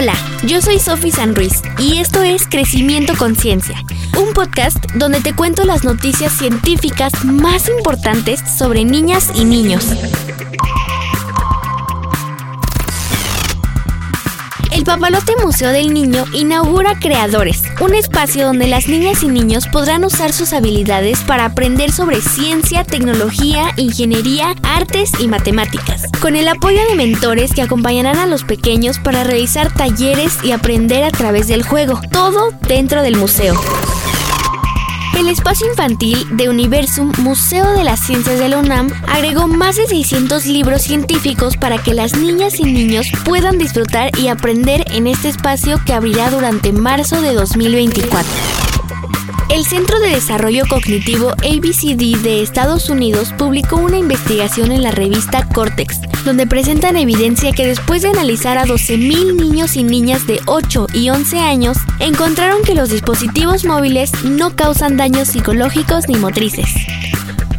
[0.00, 0.14] Hola,
[0.46, 3.84] yo soy Sofi San Ruiz y esto es Crecimiento Conciencia,
[4.18, 9.84] un podcast donde te cuento las noticias científicas más importantes sobre niñas y niños.
[14.80, 20.06] El Papalote Museo del Niño inaugura Creadores, un espacio donde las niñas y niños podrán
[20.06, 26.80] usar sus habilidades para aprender sobre ciencia, tecnología, ingeniería, artes y matemáticas, con el apoyo
[26.88, 31.62] de mentores que acompañarán a los pequeños para realizar talleres y aprender a través del
[31.62, 33.60] juego, todo dentro del museo.
[35.20, 39.86] El espacio infantil de Universum Museo de las Ciencias de la UNAM agregó más de
[39.86, 45.28] 600 libros científicos para que las niñas y niños puedan disfrutar y aprender en este
[45.28, 48.79] espacio que abrirá durante marzo de 2024.
[49.60, 55.46] El Centro de Desarrollo Cognitivo ABCD de Estados Unidos publicó una investigación en la revista
[55.52, 60.86] Cortex, donde presentan evidencia que después de analizar a 12.000 niños y niñas de 8
[60.94, 66.70] y 11 años, encontraron que los dispositivos móviles no causan daños psicológicos ni motrices.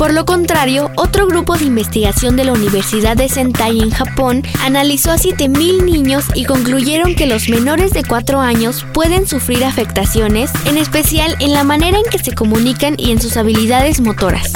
[0.02, 5.11] Por lo contrario, otro grupo de investigación de la Universidad de Sentai en Japón analizó
[5.11, 10.80] a 7.000 niños y concluyeron que los menores de 4 años pueden sufrir afectaciones, en
[10.80, 14.52] especial en la manera en que se comunican y en sus habilidades motoras.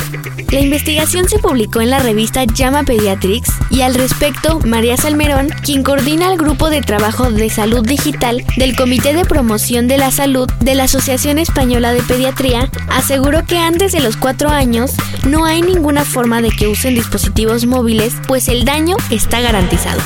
[0.51, 5.83] La investigación se publicó en la revista Llama Pediatrics y al respecto, María Salmerón, quien
[5.83, 10.49] coordina el grupo de trabajo de salud digital del Comité de Promoción de la Salud
[10.61, 14.91] de la Asociación Española de Pediatría, aseguró que antes de los 4 años
[15.27, 20.01] no hay ninguna forma de que usen dispositivos móviles, pues el daño está garantizado.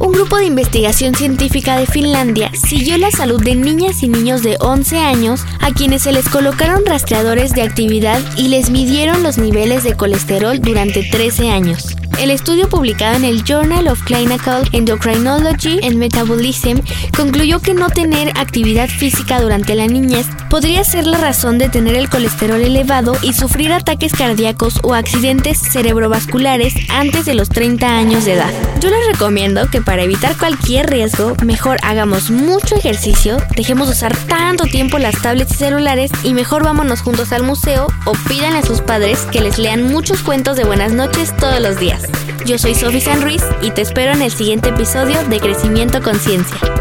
[0.00, 4.56] Un grupo de investigación científica de Finlandia siguió la salud de niñas y niños de
[4.58, 9.84] 11 años a quienes se les colocaron rastreadores de actividad y les midieron los niveles
[9.84, 11.96] de colesterol durante 13 años.
[12.20, 16.82] El estudio publicado en el Journal of Clinical Endocrinology and Metabolism
[17.16, 21.96] concluyó que no tener actividad física durante la niñez podría ser la razón de tener
[21.96, 28.26] el colesterol elevado y sufrir ataques cardíacos o accidentes cerebrovasculares antes de los 30 años
[28.26, 28.52] de edad.
[28.80, 34.64] Yo les recomiendo que para evitar cualquier riesgo, mejor hagamos mucho ejercicio, dejemos usar tanto
[34.64, 38.82] tiempo las tablets y celulares y mejor vámonos juntos al museo o pidan a sus
[38.82, 42.09] padres que les lean muchos cuentos de buenas noches todos los días.
[42.46, 46.79] Yo soy Sofi San Ruiz y te espero en el siguiente episodio de Crecimiento Conciencia.